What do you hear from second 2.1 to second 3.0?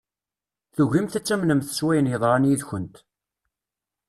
yeḍran yid-kent.